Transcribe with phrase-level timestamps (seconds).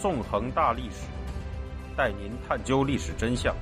[0.00, 1.06] 纵横大历史，
[1.94, 3.54] 带您探究历史真相，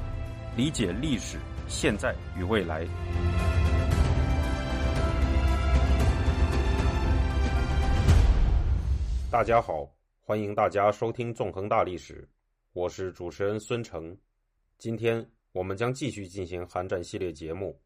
[0.56, 1.36] 理解历史
[1.66, 2.86] 现在与未来。
[9.32, 9.90] 大家好，
[10.20, 12.22] 欢迎大家收听《纵横大历史》，
[12.72, 14.16] 我是主持人孙成。
[14.78, 17.76] 今天我们将继续进行韩战系列节目。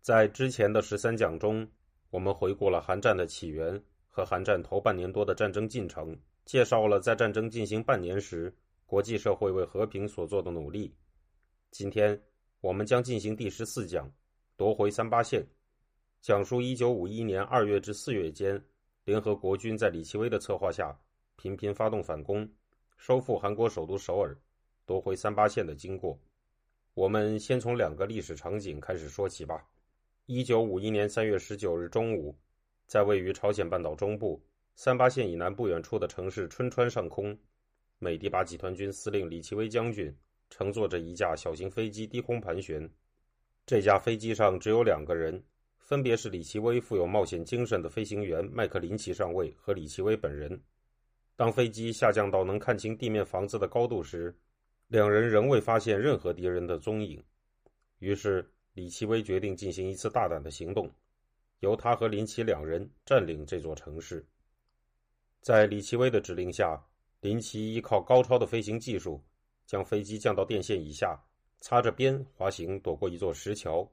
[0.00, 1.68] 在之前的十三讲中，
[2.08, 3.78] 我们回顾了韩战的起源
[4.08, 6.18] 和韩战头半年多的战争进程，
[6.50, 8.52] 介绍了在战争进行半年时，
[8.84, 10.92] 国际社会为和平所做的努力。
[11.70, 12.20] 今天
[12.60, 14.12] 我们将进行第十四讲，
[14.56, 15.46] 夺回三八线，
[16.20, 18.60] 讲述一九五一年二月至四月间。
[19.04, 21.00] 联合国军在李奇微的策划下，
[21.36, 22.52] 频频发动反攻，
[22.96, 24.36] 收复韩国首都首尔，
[24.84, 26.18] 夺回三八线的经过。
[26.94, 29.64] 我们先从两个历史场景开始说起吧。
[30.26, 32.36] 一九五一年三月十九日中午，
[32.88, 34.42] 在位于朝鲜半岛中部
[34.74, 37.38] 三八线以南不远处的城市春川上空，
[37.98, 40.16] 美第八集团军司令李奇微将军
[40.48, 42.90] 乘坐着一架小型飞机低空盘旋。
[43.66, 45.42] 这架飞机上只有两个人。
[45.76, 50.62] 分别是李奇微富有冒险精神的飞行员麦克林奇上尉和李奇微本人。
[51.34, 54.32] 当飞机下降到能看清地面房子的高度时，
[54.86, 57.20] 两人仍未发现任何敌人的踪影。
[57.98, 60.88] 于是，李奇微决定进行一次大胆的行动，
[61.58, 64.24] 由他和林奇两人占领这座城市。
[65.40, 66.78] 在李奇微的指令下，
[67.20, 69.22] 林奇依靠高超的飞行技术，
[69.66, 71.18] 将飞机降到电线以下，
[71.60, 73.90] 擦着边滑行，躲过一座石桥。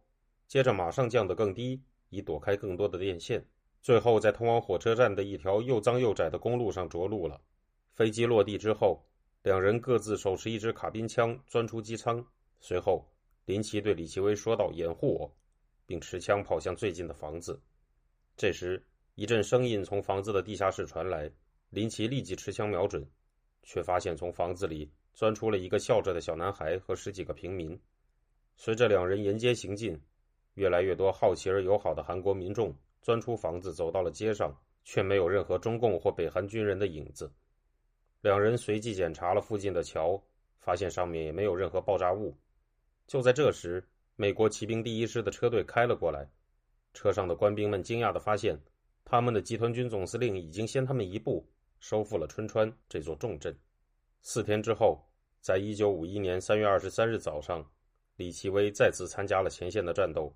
[0.48, 3.46] 接着马上降得更低，以躲开更多的电线。
[3.82, 7.40] 最后，在通往火车站的一条又脏又窄的公路上着陆了。
[7.94, 9.02] 飞机落地之后，
[9.44, 12.26] 两人各自手持一支卡宾枪钻出机舱。
[12.60, 13.10] 随后，
[13.46, 15.34] 林奇对李奇微说道：“掩护我！”
[15.88, 17.62] 并持枪跑向最近的房子。
[18.36, 18.86] 这时，
[19.18, 21.28] 一阵声音从房子的地下室传来。
[21.72, 23.04] 林奇立即持枪瞄准，
[23.64, 27.82] 却发现从房子里钻出了一个笑着的小男孩和十几个平民。
[28.58, 30.00] 随着两人沿街行进。
[30.54, 37.32] 越来越多好奇而友好的韩国民众钻出房子，走到了街上，却没有任何中共或北韩军人的影子。
[38.22, 40.20] 两人随即检查了附近的桥，
[40.60, 42.36] 发现上面也没有任何爆炸物。
[43.08, 46.30] 就在这时，美国骑兵第一师的车队开了过来，
[46.94, 48.60] 车上的官兵们惊讶地发现，
[49.10, 51.48] 他们的集团军总司令已经先他们一步
[51.80, 53.58] 收复了春川这座重镇。
[54.22, 55.02] 四天之后，
[55.40, 57.66] 在一九五一年三月二十三日早上，
[58.18, 60.36] 李奇微再次参加了前线的战斗。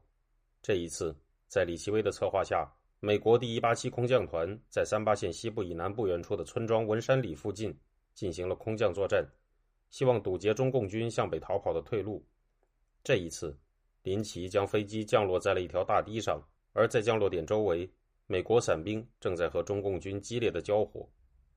[0.62, 1.14] 这一次，
[1.50, 2.66] 在李奇微的策划下，
[3.02, 7.78] 美国第一八七空降团在三八线西部以南不远处的村庄文山里附近
[8.14, 9.22] 进行了空降作战，
[9.90, 12.26] 希望堵截中共军向北逃跑的退路。
[13.04, 13.54] 这一次，
[14.04, 17.92] 林奇将飞机降落在了一条大堤上，而在降落点周围，
[18.32, 21.06] 美国伞兵正在和中共军激烈的交火。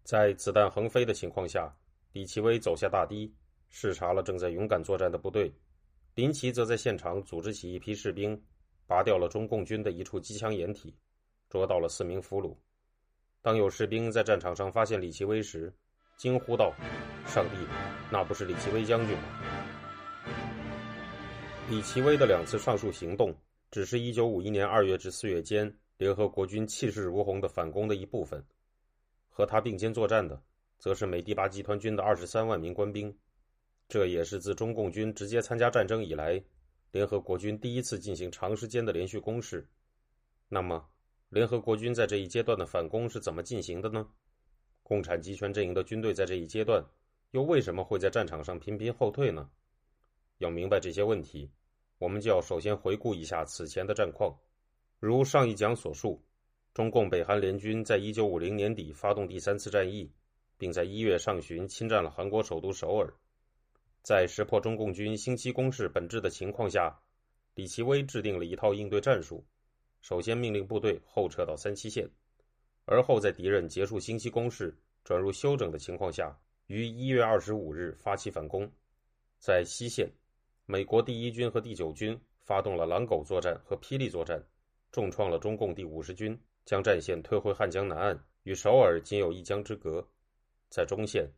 [0.03, 1.73] 在子弹横飞的情况下，
[2.11, 3.33] 李奇微走下大堤，
[3.71, 5.55] 视察了正在勇敢作战的部队，
[6.17, 8.43] 林奇则在现场组织起一批士兵。
[8.87, 10.95] 拔掉了中共军的一处机枪掩体，
[11.49, 12.55] 捉到了四名俘虏。
[13.41, 15.73] 当有士兵在战场上发现李奇微时，
[16.19, 16.75] 惊呼道
[17.25, 17.57] ：“上帝，
[18.11, 19.23] 那不是李奇微将军吗？”
[21.71, 23.35] 李奇微的两次上述行动，
[23.71, 28.45] 只是一九五一年二月至四月间联合国军气势如虹的反攻的一部分。
[29.31, 30.39] 和他并肩作战的，
[30.77, 33.17] 则是美第八集团军的二十三万名官兵。
[33.89, 36.45] 这也是自中共军直接参加战争以来。
[36.93, 39.67] 联合国军第一次进行长时间的连续攻势，
[40.47, 40.87] 那么，
[41.31, 44.07] 联合国军在这一阶段的反攻是怎么进行的呢？
[44.83, 46.85] 共产集权阵营的军队在这一阶段
[47.31, 49.49] 又为什么会在战场上频频后退呢？
[50.37, 51.51] 要明白这些问题，
[51.97, 54.37] 我们就要首先回顾一下此前的战况。
[54.99, 56.23] 如上一讲所述，
[56.73, 60.11] 中共北韩联军在一九五零年底发动第三次战役，
[60.57, 63.13] 并在一月上旬侵占了韩国首都首尔。
[64.03, 66.99] 在识破中共军星期攻势本质的情况下，
[67.55, 69.45] 李奇微制定了一套应对战术。
[70.01, 72.11] 首先命令部队后撤到三七线，
[72.85, 78.71] 而后在敌人结束星期攻势、转入休整的情况下，于一月二十五日发起反攻。
[79.39, 80.11] 在西线，
[80.67, 84.45] 美国第一军和第九军发动了狼狗作战和霹雳作战，
[84.95, 90.07] 重创了中共第五十军，将战线推回汉江南岸，与首尔仅有一江之隔。
[90.69, 91.29] 在中线。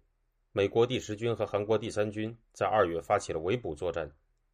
[0.52, 4.06] 美国第十军和韩国第三军在二月发起了围捕作战，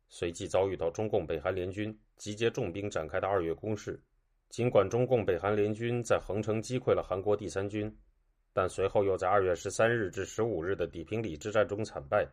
[0.08, 4.00] 随即遭遇到中共北韩联军集结重兵展开的二月攻势。
[4.50, 7.92] 尽管中共北韩联军在横城击溃了韩国第三军，
[8.52, 12.24] 但随后又在二月十三日至十五日的底平里之战中惨败，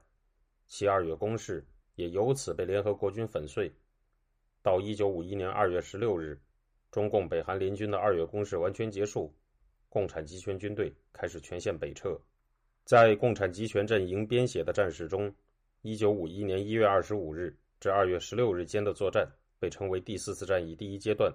[0.68, 3.74] 其二月攻势也由此被联合国军粉碎。
[4.62, 6.40] 到一九五一年二月十六日，
[6.92, 9.34] 中共北韩联军的二月攻势完全结束，
[9.90, 12.20] 共产集权军队开始全线北撤。
[12.84, 15.32] 在共产集权阵营编写的战史中
[15.84, 21.32] ，1951年1月25日至2月16日间的作战被称为第四次战役第一阶段。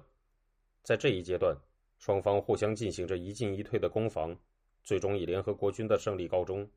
[0.82, 1.56] 在这一阶段，
[1.98, 4.36] 双方互相进行着一进一退的攻防，
[4.82, 6.68] 最终以联合国军的胜利告终。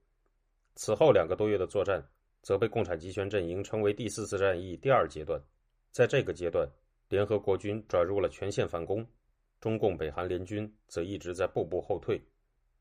[0.76, 2.08] 此后两个多月的作战，
[2.44, 5.42] 则被共产集权阵营称为第四次战役第二阶段。
[5.92, 6.70] 在这个阶段，
[7.10, 9.06] 联合国军转入了全线反攻，
[9.60, 12.22] 中共北韩联军则一直在步步后退。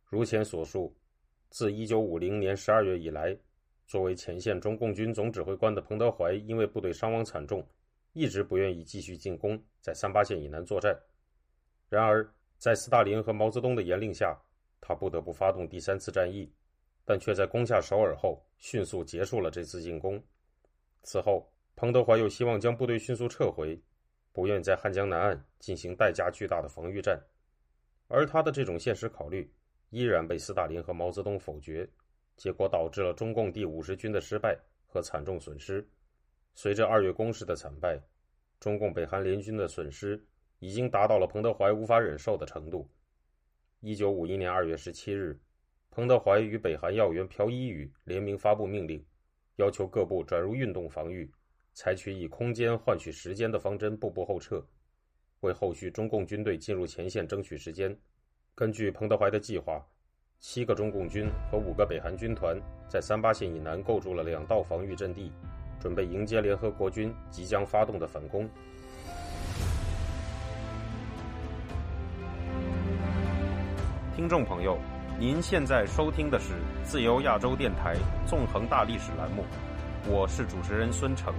[0.04, 0.94] 如前所述，
[1.48, 3.36] 自1950年12月以来，
[3.86, 7.64] 作为前线中共军总指挥官的彭德怀，因为部队伤亡惨重，
[8.14, 10.96] 一直不愿意继续进攻在三八线以南作战。
[11.88, 12.28] 然而，
[12.58, 14.36] 在斯大林和毛泽东的严令下，
[14.80, 16.52] 他不得不发动第三次战役，
[17.04, 20.20] 但却在攻下首尔后迅速结束了这次进攻。
[21.04, 23.80] 此后，彭德怀又希望将部队迅速撤回，
[24.36, 27.18] 不愿在汉江南岸进行代价巨大的防御战，
[28.06, 29.50] 而他的这种现实考虑
[29.88, 31.88] 依然被斯大林和毛泽东否决，
[32.36, 34.54] 结果导致了中共第五十军的失败
[34.84, 35.88] 和惨重损失。
[36.54, 37.98] 随着二月攻势的惨败，
[38.60, 40.22] 中共北韩联军的损失。
[40.58, 42.90] 已经达到了彭德怀无法忍受的程度。
[43.80, 45.38] 一九五一年二月十七日，
[45.90, 49.04] 彭德怀与北韩要员朴一宇联名发布命令，
[49.56, 51.30] 要求各部转入运动防御，
[51.76, 54.64] 采取以空间换取时间的方针，步步后撤，
[55.40, 57.94] 为后续中共军队进入前线争取时间。
[58.54, 59.86] 根据彭德怀的计划，
[60.40, 62.58] 七个中共军和五个北韩军团
[62.88, 65.30] 在三八线以南构筑了两道防御阵地，
[65.78, 68.48] 准备迎接联合国军即将发动的反攻。
[74.14, 74.78] 听众朋友，
[75.18, 77.94] 您现在收听的是自由亚洲电台
[78.26, 79.44] 纵横大历史栏目，
[80.08, 81.34] 我是主持人孙成。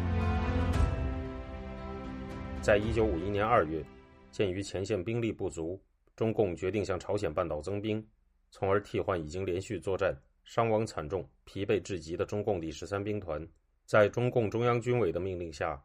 [2.62, 3.82] 在一九五一年二月，
[4.30, 5.82] 鉴于前线兵力不足，
[6.18, 8.06] 中共决定向朝鲜半岛增兵，
[8.52, 13.48] 从而替换已经连续作战、伤亡惨重、疲惫至极的中共第十三兵团。
[13.86, 15.82] 在中共中央军委的命令下，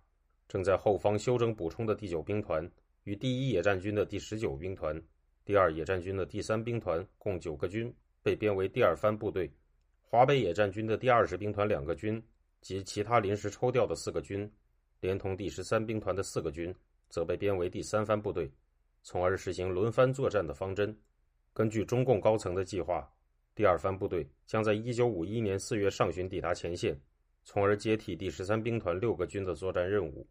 [0.48, 2.68] 正在后方休整补充的第九兵团
[3.04, 5.00] 与第一野战军的第十九兵团。
[5.44, 7.94] 第二野战军的第三兵团共九个军
[8.24, 9.48] 被编为第二番部队，
[10.00, 12.20] 华北野战军的第二十兵团两个军
[12.62, 14.50] 及其他临时抽调的四个军，
[15.00, 16.74] 连同第十三兵团的四个军，
[17.10, 18.50] 则被编为第三番部队，
[19.02, 20.96] 从而实行轮番作战的方针。
[21.52, 23.06] 根据中共高层的计划，
[23.54, 26.98] 第二番部队将在一九五一年四月上旬抵达前线，
[27.44, 30.26] 从而接替第十三兵团六个军的作战任务。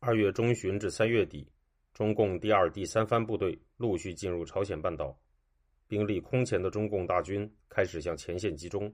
[0.00, 1.48] 二月中旬至三月底。
[1.92, 5.18] 中共第二、第三番部队陆续进入朝鲜半岛，
[5.88, 8.92] 兵力空前的中共大军开始向前线集中，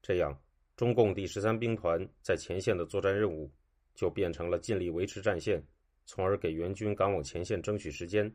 [0.00, 0.40] 这样，
[0.76, 3.48] 中共第十三兵团在前线的作战任务
[3.94, 5.62] 就变成了尽力维持战线，
[6.04, 8.30] 从而给援军赶往前线争取时间。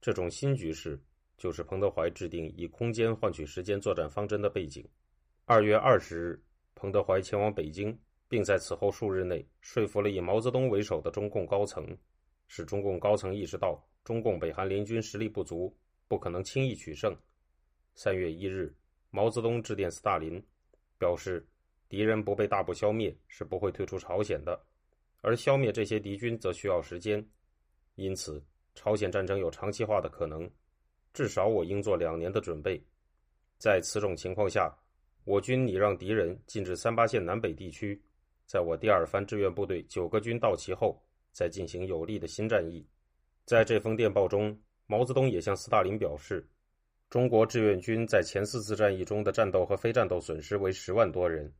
[0.00, 1.00] 这种新局势
[1.36, 4.86] 就是彭德怀制定以空间换取时间作战方针的背景。
[5.46, 6.42] 二月二十日，
[6.76, 7.98] 彭德怀前往北京，
[8.28, 11.84] 并在此后数日内说服了以毛泽东为首的中共高层。
[12.46, 15.74] 使中共高层意识到中共北韩联军实力不足，
[16.06, 17.16] 不可能轻易取胜。
[17.94, 18.72] 三月一日，
[19.10, 20.40] 毛泽东致电斯大林，
[20.98, 21.44] 表示
[21.88, 24.60] 敌人不被大部消灭是不会退出朝鲜的，
[25.20, 27.24] 而消灭这些敌军则需要时间，
[27.94, 28.42] 因此
[28.74, 30.50] 朝鲜战争有长期化的可能，
[31.12, 32.82] 至少我应做两年的准备。
[33.58, 34.74] 在此种情况下，
[35.24, 38.00] 我军拟让敌人进至三八线南北地区，
[38.46, 41.00] 在我第二番志愿部队九个军到齐后。
[41.34, 42.86] 再进行有力的新战役。
[43.44, 44.56] 在这封电报中，
[44.86, 46.48] 毛泽东也向斯大林表示，
[47.10, 51.52] 中国志愿军在前四次战役中的战斗和非战斗损失为十万多人。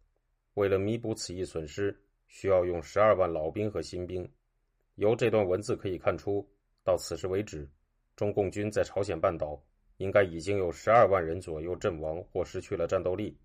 [0.55, 1.97] 为了弥补此一损失，
[2.27, 4.29] 需要用十二万老兵和新兵。
[4.95, 6.49] 由这段文字可以看出，
[6.85, 7.69] 到此时为止，
[8.15, 9.61] 中共军在朝鲜半岛
[9.97, 13.37] 应该已经有十二万人左右阵亡或失去了战斗力，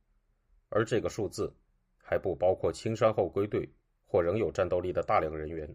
[0.69, 1.51] 而这个数字
[1.97, 3.67] 还不包括轻伤后归队
[4.05, 5.67] 或仍有战斗力的大量人员。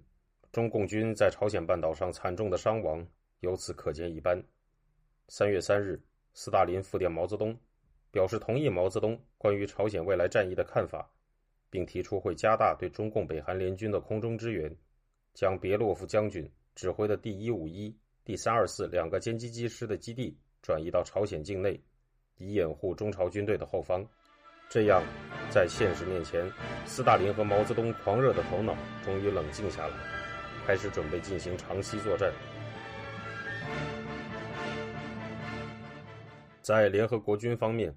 [0.52, 3.04] 中共军在朝鲜半岛上惨重的伤亡，
[3.40, 4.40] 由此可见一斑。
[5.26, 6.00] 三月三日，
[6.32, 7.58] 斯大林复电毛泽东，
[8.12, 11.10] 表示同意毛泽东关于朝鲜未来战役的看法，
[11.74, 14.72] 并提出会加大对中共北韩联军的空中支援，
[15.34, 17.92] 将别洛夫将军指挥的第一五一、
[18.24, 21.82] 第三二四两个歼击机师的基地转移到朝鲜境内，
[22.36, 24.06] 以掩护中朝军队的后方。
[24.68, 25.02] 这样，
[25.50, 26.48] 在现实面前，
[26.86, 29.96] 斯大林和毛泽东狂热的头脑终于冷静下来。
[30.64, 32.32] 开始准备进行长期作战。
[36.62, 37.92] 在联合国军方面，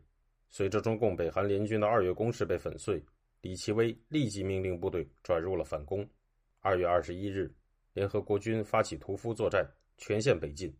[0.49, 2.99] 随着中共北韩联军的二月攻势被粉碎，
[3.41, 6.07] 李奇微立即命令部队转入了反攻。
[6.59, 7.53] 二月二十一日，
[7.93, 9.65] 联合国军发起屠夫作战，
[9.97, 10.75] 全线北进，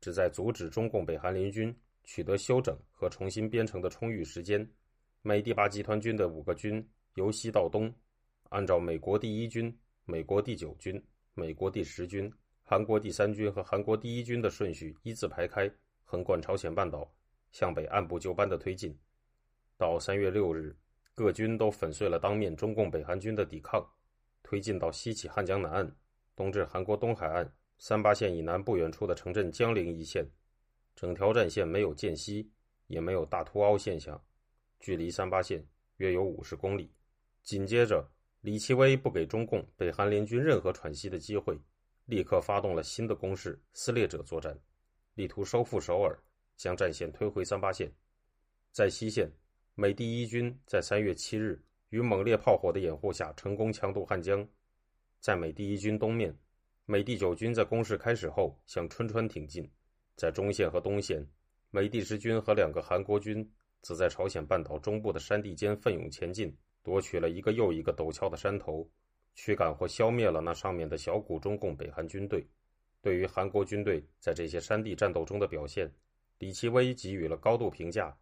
[0.00, 1.74] 旨在阻止中共北韩联军
[2.04, 4.68] 取得休整和重新编成的充裕时间。
[5.22, 6.84] 美第八集团军的五个军
[7.14, 7.92] 由西到东，
[8.48, 11.00] 按照美国第一军、美国第九军、
[11.34, 15.70] 美国第十军、韩国第三军和韩国第一军的顺序一字排开，
[16.04, 17.08] 横贯朝鲜半岛，
[17.52, 18.96] 向北按部就班的推进。
[19.76, 20.74] 到三月六日，
[21.18, 23.84] 各军都粉碎了当面中共北韩军的抵抗，
[24.40, 25.96] 推进到西起汉江南岸，
[26.36, 30.24] 东至韩国东海岸三八线以南不远处的城镇江陵一线。
[30.94, 32.48] 整条战线没有间隙，
[32.86, 34.24] 也没有大凸凹现象。
[34.78, 36.94] 距离三八线约有五十公里。
[37.42, 38.08] 紧接着，
[38.42, 41.58] 李奇微不给中共北韩联军任何喘息的机会，
[42.04, 44.56] 立刻发动了新的攻势——撕裂者作战，
[45.14, 46.16] 力图收复首尔，
[46.56, 47.92] 将战线推回三八线。
[48.70, 49.28] 在西线，
[49.80, 54.44] 美第一军在三月七日于猛烈炮火的掩护下成功强渡汉江。
[55.20, 56.36] 在美第一军东面，
[56.84, 59.70] 美第九军在攻势开始后向春川挺进。
[60.16, 61.24] 在中线和东线，
[61.70, 63.48] 美第十军和两个韩国军。
[63.80, 68.84] 则在朝鲜半岛中部的山地间奋勇前进，夺取了一个又一个陡峭的山头，
[69.36, 72.44] 驱赶或消灭了那上面的小股中共北韩军队。
[73.00, 75.88] 对于韩国军队在这些山地战斗中的表现，
[76.40, 78.12] 李奇微给予了高度评价，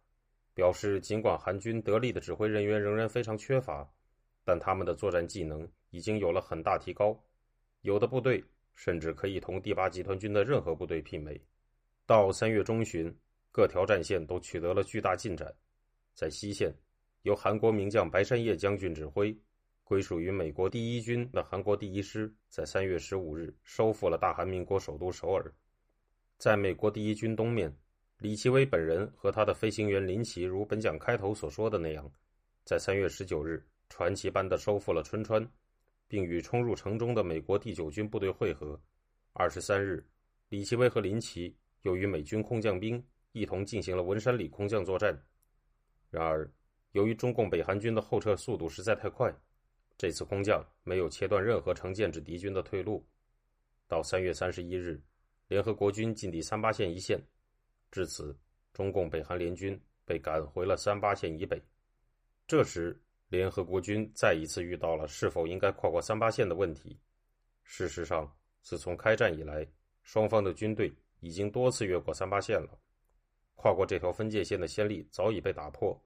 [0.57, 3.87] 表示尽管韩军得力的指挥人员仍然非常缺乏，
[4.43, 7.15] 但他们的作战技能已经有了很大提高，
[7.81, 11.39] 有的部队甚至可以同第八集团军的任何部队媲美。
[12.07, 13.15] 到三月中旬。
[13.49, 15.51] 各条战线都取得了巨大进展。
[16.13, 16.71] 在西线，
[17.23, 19.35] 由韩国名将白山叶将军指挥，
[19.83, 25.51] 归属于美国第一军的韩国第一师，在三月十五日收复了大韩民国首都首尔。
[26.37, 27.75] 在美国第一军东面，
[28.19, 32.11] 李奇微本人和他的飞行员林奇，如本讲开头所说的那样，
[32.63, 35.47] 在三月十九日传奇般的收复了春川，
[36.07, 38.79] 并与冲入城中的美国第九军部队会合。
[39.33, 40.03] 二十三日，
[40.49, 43.03] 李奇微和林奇又与美军空降兵。
[43.33, 45.15] 一同进行了文山里空降作战。
[46.09, 46.49] 然而，
[46.93, 49.31] 由于中共北韩军的后撤速度实在太快，
[49.95, 53.05] 这次空降没有切断任何城建制敌军的退路。
[53.87, 54.99] 到三月三十一日，
[55.49, 57.21] 联合国军进抵三八线一线，
[57.91, 58.37] 至此，
[58.73, 61.61] 中共北韩联军被赶回了三八线以北。
[62.47, 66.99] 这时，联合国军再一次遇到了是否应该跨过三八线的问题。
[67.63, 69.67] 事实上，自从开战以来，
[70.01, 72.79] 双方的军队已经多次越过三八线了。
[73.55, 75.99] 跨过这条分界线的先例早已被打破。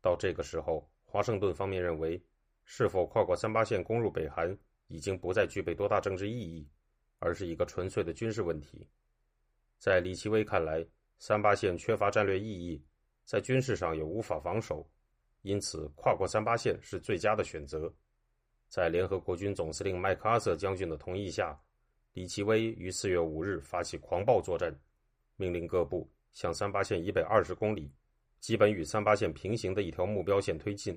[0.00, 2.22] 到这个时候，华盛顿方面认为，
[2.64, 6.66] 是否跨过三八线攻入北韩已经不再具备多大政治意义，
[7.18, 8.86] 而是一个纯粹的军事问题。
[9.78, 10.86] 在李奇微看来，
[11.18, 12.82] 三八线缺乏战略意义，
[13.24, 14.88] 在军事上也无法防守，
[15.42, 17.92] 因此跨过三八线是最佳的选择。
[18.68, 21.58] 在联合国军总司令麦克阿瑟将军的同意下，
[22.12, 24.72] 李奇微于四月五日发起狂暴作战，
[25.36, 26.08] 命令各部。
[26.34, 27.90] 向三八线以北二十公里，
[28.38, 30.96] 基本与三八线平行的一条目标线推进。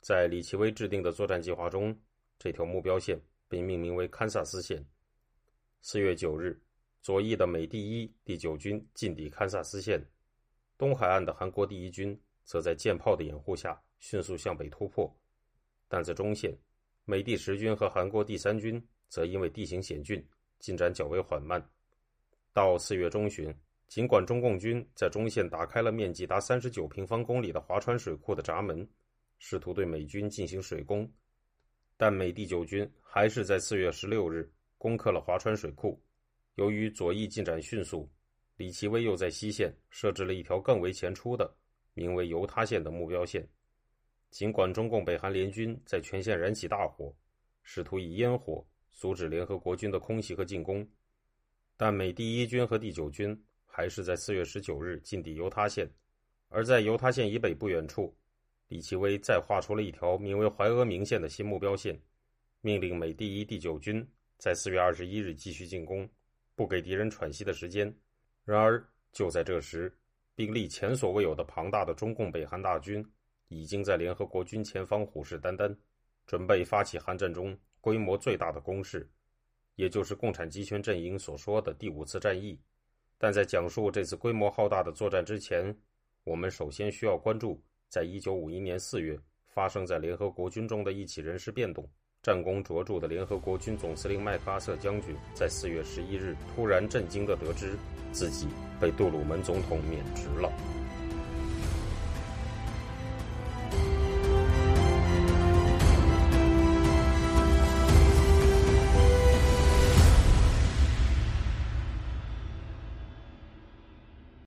[0.00, 1.96] 在李奇微制定的作战计划中，
[2.38, 4.84] 这条目标线被命名为堪萨斯线。
[5.80, 6.60] 四月九日，
[7.00, 10.04] 左翼的美第一、第九军进抵堪萨斯县，
[10.76, 15.12] 东海岸的韩国第一军则在舰炮的掩护下迅速向北突破。
[15.88, 16.56] 但在中线，
[17.04, 20.22] 美第十军和韩国第三军则因为地形险峻，
[20.58, 21.64] 进展较为缓慢。
[22.52, 23.54] 到四月中旬。
[23.88, 28.86] 尽管中共军在中线打开了面积达三十九平方公里的华川水库的闸门，
[29.38, 31.10] 试图对美军进行水攻，
[31.96, 35.98] 但美第九军还是在四月十六日攻克了华川水库。
[36.58, 38.10] 由于左翼进展迅速，
[38.56, 41.48] 李奇微又在西线设置了一条更为前出的、
[41.94, 43.48] 名为犹他线的目标线。
[44.32, 47.14] 尽管中共北韩联军在全线燃起大火，
[47.62, 50.84] 试图以烟火阻止联合国军的空袭和进攻，
[51.76, 53.40] 但美第一军和第九军。
[53.70, 55.88] 还是在四月十九日进抵犹他县，
[56.48, 58.12] 而在犹他县以北不远处，
[58.66, 61.96] 李奇微再画出了一条名为怀俄明线的新目标线，
[62.60, 64.04] 命令美第一、第九军
[64.36, 66.10] 在四月二十一日继续进攻，
[66.58, 67.94] 不给敌人喘息的时间。
[68.44, 69.96] 然而，就在这时，
[70.34, 73.06] 兵力前所未有的庞大的中共北韩大军
[73.46, 75.72] 已经在联合国军前方虎视眈眈，
[76.26, 79.08] 准备发起韩战中规模最大的攻势，
[79.76, 82.60] 也就是共产集权阵营所说的第五次战役。
[83.18, 85.72] 但在讲述这次规模浩大的作战之前，
[86.24, 91.88] 我们首先需要关注，在一九五一年四月发生在联合国军中的一起人事变动。
[92.28, 97.74] 战功卓著的联合国军总司令麦克阿瑟将军，在四月十一日突然震惊地得知，
[98.12, 98.46] 自己
[98.78, 100.52] 被杜鲁门总统免职了。